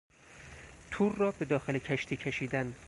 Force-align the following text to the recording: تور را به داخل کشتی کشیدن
تور 0.91 1.15
را 1.15 1.31
به 1.31 1.45
داخل 1.45 1.77
کشتی 1.77 2.17
کشیدن 2.17 2.75